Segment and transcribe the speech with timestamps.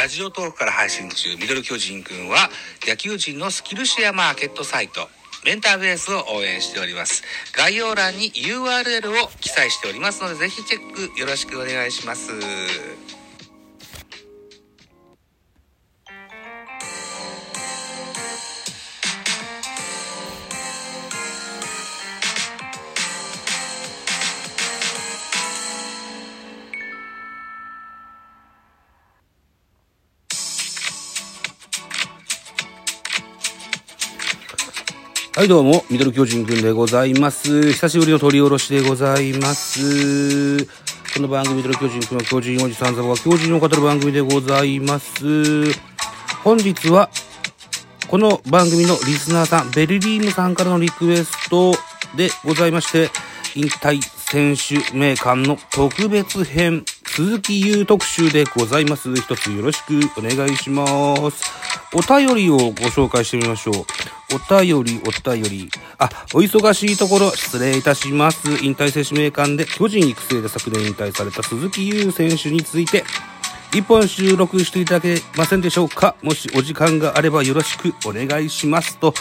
[0.00, 2.48] ラジオトークから配信中、ミドル巨人くんは、
[2.88, 5.10] 野球人のスキルシェアマーケットサイト、
[5.44, 7.22] メンターベースを応援しております。
[7.54, 12.30] 概要欄に URL を記載しておりますので、ぜひチェックよろしくお願いします。
[35.40, 37.72] はい、どうも、ミドル巨人くんでございます。
[37.72, 40.66] 久しぶりの取り下ろしでございます。
[40.66, 40.66] こ
[41.16, 45.64] の番組、ミドル巨人くんは巨人おじさん様が巨人を語る番組でございます。
[46.44, 47.08] 本日は、
[48.08, 51.72] この番組のリスナーさん、ベルリームさんからのリクエスト
[52.14, 53.08] でございまして、
[53.54, 59.10] 引退選手名鑑の特別編、鈴木優特集でございます。
[59.16, 60.84] 一つよろしくお願いしま
[61.30, 61.42] す。
[61.94, 64.19] お便りをご紹介してみましょう。
[64.32, 65.70] お便り、お便り。
[65.98, 68.48] あ、お忙しいところ、失礼いたします。
[68.62, 73.04] 引退選手名鑑で巨人育成で昨年引退された鈴木優選手について、
[73.72, 76.16] 一本収録していただけませんでしょうか？
[76.22, 78.98] もしお時間があればよろしくお願いします。
[78.98, 79.14] と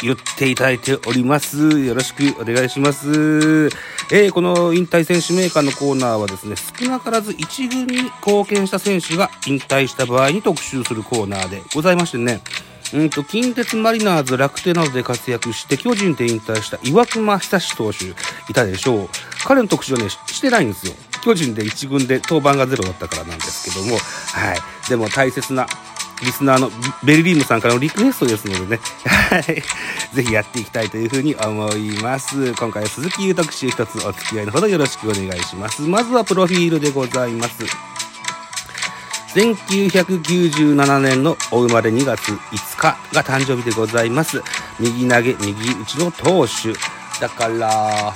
[0.00, 1.80] 言っていただいております。
[1.80, 3.68] よろしくお願いします。
[4.10, 12.40] えーこの引退選手メーカーのコーナーはですね、少なからず一軍に貢献した選手が引退した場合に特集するコーナーでございましてね、
[12.94, 18.14] うんと、近鉄マリナーズ楽天などで活躍して巨人で引退した岩隈久志投手い
[18.54, 19.08] たでしょう。
[19.44, 20.94] 彼の特集はね、してないんですよ。
[21.22, 24.88] 巨人で一軍で登板がゼロだったからなんですけども、はい。
[24.88, 25.66] でも大切な
[26.22, 26.70] リスナーの
[27.04, 29.42] ベルリームさんからのリクエストですのでね、はい。
[30.14, 32.54] ぜひやっていきたいというふうに思います。
[32.54, 35.82] 今回は鈴木優特集一つお付き合いのほどよろしくお願いします。
[35.82, 37.64] まずはプロフィールでございます。
[39.34, 44.42] 1997年のお生まれ2月5日が誕生日でございます。
[44.80, 46.72] 右投げ、右打ちの投手。
[47.20, 48.14] だから、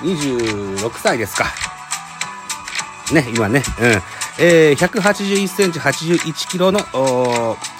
[0.00, 1.46] 26歳ですか。
[3.12, 3.62] ね、今ね。
[3.80, 4.02] うん。
[4.36, 6.80] えー、181センチ81キロの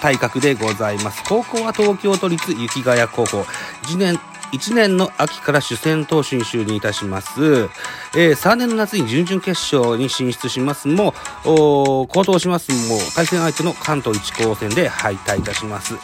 [0.01, 1.23] 体格でございます。
[1.27, 3.41] 高校は東京都立雪ヶ谷高校。
[3.83, 4.19] 1年、
[4.51, 7.69] 1年の秋から主戦投手に就任いたします。
[8.15, 11.13] えー、3年の夏に準々決勝に進出しますも、
[11.43, 15.95] 高騰しますも、対戦相手の関東一高戦で敗退いたします。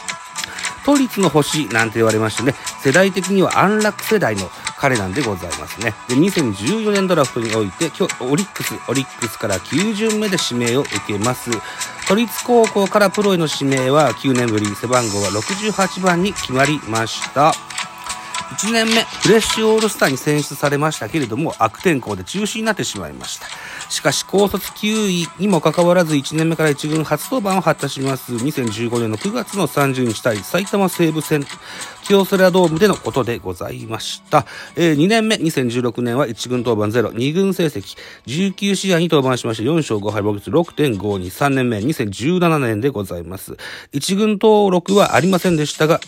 [0.86, 5.94] 都立の星なんて言われましてね、世代的には安楽世代の彼なんでございますね。
[6.10, 11.52] で、2014年ドラフトにおいて、今日、オリックス、オリックスから9巡目で指名を受けます。
[12.08, 17.54] 都立高校からプロへの指名は9年ぶり、背番号は68番に決まりました。
[18.52, 23.48] 1年目、フレッシュオールスターに選出されましたけれども、悪天候で中止になってしまいました。
[23.90, 28.34] しかし、高卒9位にもかかわらず、1年目から1軍初登板を果たします。
[28.34, 31.46] 2015年の9月の30日対埼玉西武戦、
[32.04, 34.46] 京セラドームでのことでございました。
[34.76, 37.98] えー2年目、2016年は1軍登板0、2軍成績、
[38.28, 43.56] 19試合に登板しまして4勝5敗、防御率6.52、3年目、2017年でございます。
[43.94, 46.02] 1軍登録はありませんでしたが、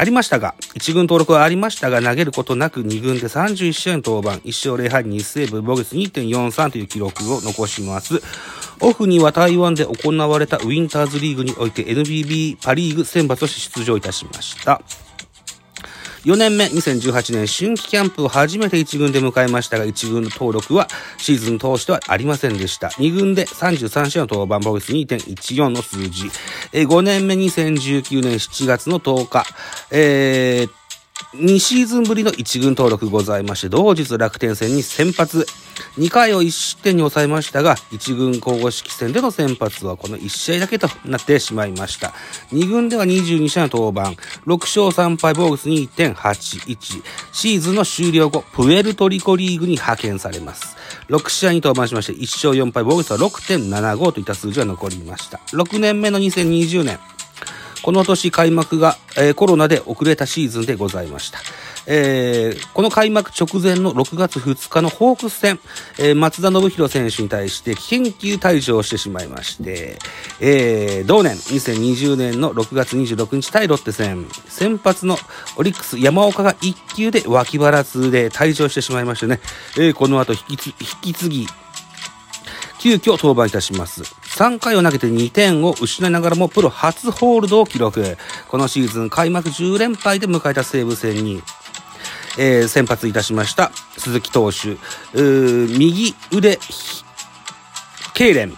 [0.00, 8.22] ありましたが、1軍登録はありましたが、投げることなく2軍で31試合の登板、1勝0敗2セーブ、防御率2.43という記録を残します。
[8.80, 14.80] オフには台湾で行われたウィンターズリーグにおいて NBB パリーグ選抜として出場いたしました。
[16.24, 22.88] 4年目、2018年春季キャンプを初めて1軍で迎えましたが、1軍の登録はシーズン通してはありませんでした。
[22.88, 26.30] 2軍で33試合の登板、防御率2.14の数字。
[26.72, 29.44] え5年目、2019年7月の10日、
[29.90, 30.70] えー
[31.34, 35.46] 2シーズンぶりの1軍登録ございまして、同日楽天戦に先発、
[35.98, 42.12] 2回を1失点に抑えましたが、1軍公式戦での先発はこの1試合だけとなってしまいました。
[42.52, 47.02] 2軍では22試合の登板、6勝3敗防御率2.81、
[47.32, 50.76] シーズンの終了後、プエルトリコリーグに派遣されます。
[51.08, 55.38] 6試合に登板しまして、1勝4敗防御率は6.75といった数字が残りました。
[55.52, 56.98] 6年目の2020年、
[57.82, 61.38] この年開幕が、えーコロナで遅れたシーズンでございました。
[61.90, 65.58] えーこの開幕直前の6月2日のホークス戦、
[65.98, 69.98] えー松田信弘選手に対して緊急退場してしまいまして、
[70.40, 75.16] えー同年2020年の6月26日対ロッテ戦、先発の
[75.56, 79.40] オリックス山岡が1球で脇腹痛で退場してしまいましてね、
[79.78, 81.46] えーこの後引き引き継ぎ、
[82.80, 84.02] 急遽登板いたします。
[84.02, 88.16] 3回を投げて2点を失いながらもプロ初ホールドを記録。
[88.48, 91.42] このシーズン開幕10連敗で迎えた西武戦に、
[92.38, 94.76] えー先発いたしました鈴木投手。
[95.14, 96.58] 右腕、
[98.14, 98.56] 痙攣。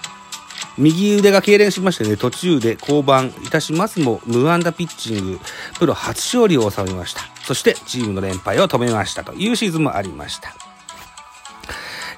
[0.78, 5.40] 右腕が痙攣しましてね、途中で降板いたしますも、無安打ピッチング、
[5.78, 7.22] プロ初勝利を収めました。
[7.42, 10.69] そして、チームの連敗を止めましたというシーズンもありました。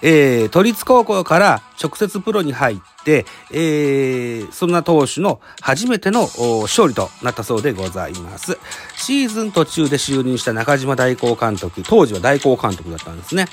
[0.02, 6.28] えー、都立高校から直接プロに入って、えー、そんな投手の初めての
[6.62, 8.58] 勝利となったそうでございます。
[8.96, 13.46] シーズン途中で就任した中島大光監督、当時は大光監督だったんですね。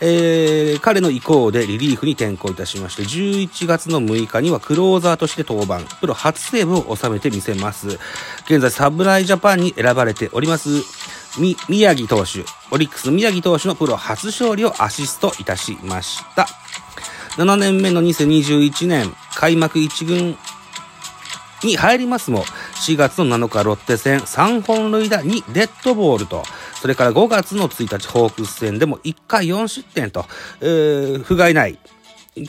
[0.00, 7.98] えー、彼の意向でリリーフに転向いたしまして、11月の6日にはクローザーとして登板、プロ初セーブを収めてみせます。
[8.46, 11.15] 現在、侍ジャパンに選ばれております。
[11.38, 16.46] み、宮城投手、オリックス宮城投手のプロ初勝利をアシストいたしました。
[17.36, 20.36] 7年目の2021年、開幕1軍
[21.62, 22.44] に入りますも、
[22.86, 26.42] 4月の7日ロッテ戦3本塁打2デッドボールと、
[26.80, 30.24] それから5月の1日ホークス戦でも1回4失点と、
[30.60, 31.78] えー、不甲斐ない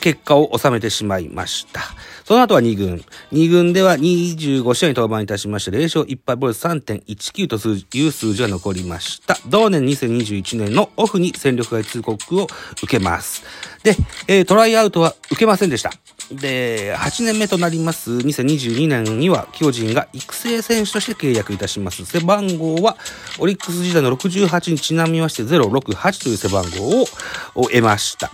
[0.00, 1.80] 結果を収めてしまいました。
[2.28, 3.02] その後は2軍。
[3.32, 9.38] 2軍では25試合に登板いたしまして、0勝1敗ボルス3.19という数字が残りました。
[9.46, 12.46] 同年2021年のオフに戦力外通告を
[12.82, 13.44] 受けます。
[13.82, 13.96] で、
[14.26, 15.90] えー、トライアウトは受けませんでした。
[16.30, 22.04] で、8年目となります2022年には、巨人が育成選手として契約いたします。
[22.04, 22.98] 背番号は、
[23.38, 27.04] オリックス時代の68にちなみまして068という背番号
[27.54, 28.30] を得ました。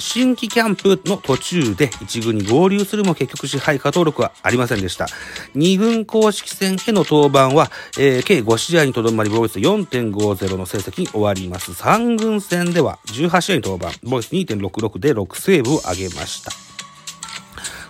[0.00, 5.06] 新規キャンプの途中で1軍に合流するも結局支配下登録はありませんでした。
[5.54, 11.72] 2軍公式戦への登板は、えー、計5試合にとどまり、ボイス4.50の成績に終わります。
[11.72, 16.50] 3軍戦では18試合に登板、ボイス2.66で6セーブを挙げました。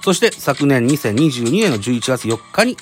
[0.02, 2.76] そして昨年2022年の11月4日に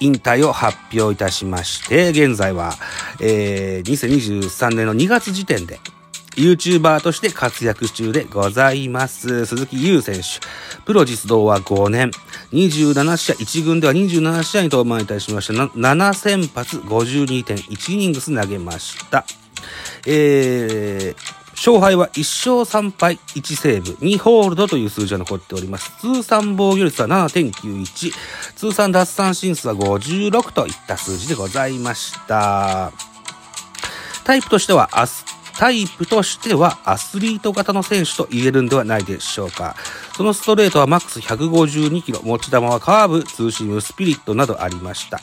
[0.00, 2.72] 引退を発表いたしまして、現在は、
[3.20, 5.78] えー、2023年の2月時点で
[6.36, 9.46] YouTuber として活躍中でございます。
[9.46, 10.22] 鈴木優選手。
[10.84, 12.10] プロ実動は5年。
[12.52, 15.52] 27試合、1軍では27試合に登板いたしました。
[15.52, 19.24] 7先発52.1イニングス投げました。
[20.06, 25.92] えー、勝敗は1勝3敗1セーブ2ホールドという数字が残っております。
[26.00, 28.12] 通算防御率は7.91。
[28.56, 32.92] 通算奪三振数は56といった数字でございました。
[34.24, 35.24] タイプとしては、アス
[35.58, 39.76] タイプとしてはアスリート型の選手と言えるんではないでしょうか。
[40.16, 45.20] そのストレートはマックス152キロ、持ち球はカーブ、ツーシーム、スピリットなどありました。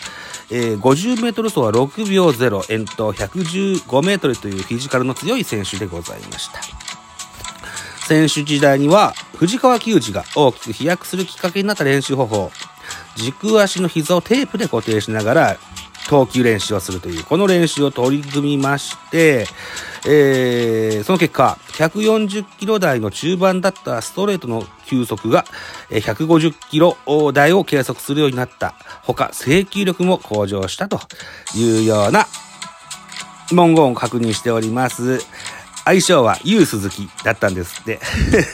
[0.51, 6.61] えー、50メートル走は6秒0、遠投115メートルというフィジカルの強い選手でございました。
[8.07, 12.51] 選手時代には藤川球児が大きく飛躍するきっかけになった練習方法。
[13.15, 15.57] 軸足の膝をテープで固定しながら
[16.09, 19.45] 投球練習をするという、この練習を取り組みまして、
[20.07, 25.45] えー、その結果、140キロ台の中盤だったストレートの球速が
[25.91, 26.97] 150キロ
[27.31, 28.73] 台を計測するようになった。
[29.03, 30.99] ほか、制球力も向上したと
[31.55, 32.25] いうような
[33.51, 35.19] 文言を確認しております。
[35.85, 37.99] 相性は U 鈴木だったんですって。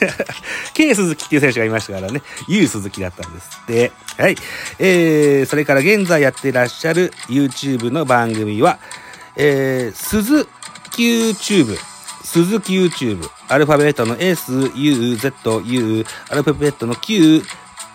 [0.75, 3.92] K 鈴木っていう選手がいましたからね、U 鈴木だったんですって。
[4.18, 4.36] はい。
[4.77, 8.77] えー、それから現在やってらっしゃる YouTube の番組は、
[9.38, 10.45] えー、鈴
[10.92, 11.77] 木 YouTube、
[12.24, 17.42] 鈴木 YouTube、アルファベットの S, U, Z, U、アルファベットの Q,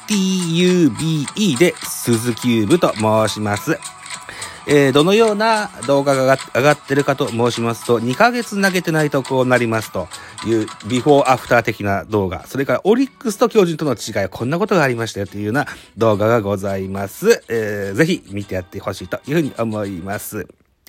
[0.06, 3.78] T, U, B, E で鈴木 YouTube と申します。
[4.66, 10.08] えー、どのような動画が上がってるかと申しますと、2ヶ月投げてないとこうなりますと
[10.46, 17.42] いう、ビフォーアフター的な動画、それからオリックスと巨人との違い、こんなことがありましたよというような動画がございます。
[17.48, 20.46] えー、ぜひ見てやってほしいというふうに思います。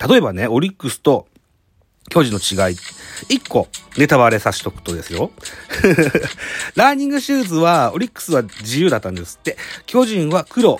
[0.07, 1.27] 例えばね、オリックスと
[2.09, 2.75] 巨人の違い。
[3.29, 5.31] 一個、ネタバレさしとくとですよ。
[6.75, 9.57] ランニングシューズは、オリックスは自由だったんですって。
[9.85, 10.79] 巨人は黒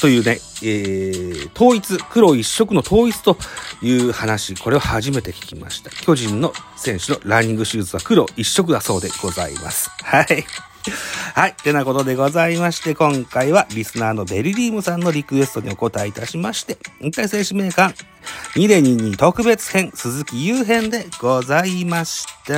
[0.00, 3.36] というね、えー、統一、黒一色の統一と
[3.82, 5.90] いう話、これを初めて聞きました。
[5.90, 9.90] 巨人の選手のランニングシューズは黒一色だそうでございます。
[10.02, 10.44] はい。
[11.34, 11.50] はい。
[11.50, 17.94] ってなことでございまして、今回はリスナーのベリリームさんのリクエストにお答えいたしまして、引退選手名鑑
[18.54, 22.54] 2022特別編鈴木優編でございました。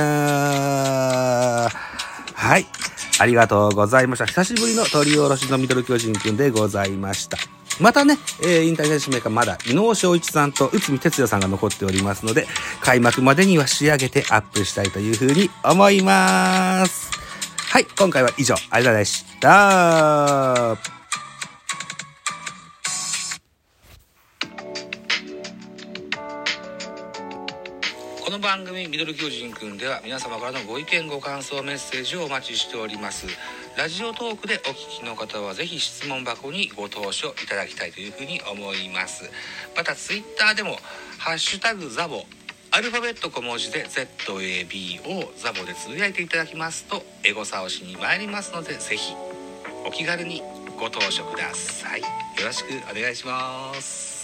[2.33, 2.88] はい。
[3.19, 4.25] ありがとうございました。
[4.25, 7.37] 久しぶりの取り下ろしのミドル巨人くんでございました。
[7.79, 12.47] またね、えー、引退選手名がまだ、伊能正一さんと内海哲也さんが残っておりますので、
[12.81, 17.11] 開幕までには仕上げてアップしたいというふうに思います。
[17.57, 20.98] はい、今回は以上、ありがとうございました。
[28.39, 33.27] の番組「ミドル巨人くん」では皆様からのご意見ご感想メッセージをお待ちしております。
[33.75, 39.29] ラジオトークでお聞きの方はぜひ質問箱にご投書いただきたいというふうに思います。
[39.75, 40.79] またツイッターでも
[41.19, 42.25] 「ハッシュタグザボ」
[42.71, 49.13] アルファベット小文字で ZABO ザボでつぶやいていただきますとエゴサをしに参りますのでぜひ
[49.85, 50.41] お気軽に
[50.77, 52.01] ご投書ください。
[52.01, 52.07] よ
[52.45, 54.18] ろしくお願いします。